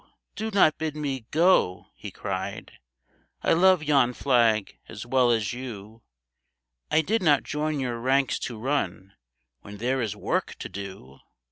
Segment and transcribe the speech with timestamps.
[0.35, 3.11] do not bid me go!' he cried;*
[3.43, 6.01] I love yon flag as well as you!
[6.89, 9.13] 1 did not join your ranks to run
[9.59, 11.19] When there is work to do!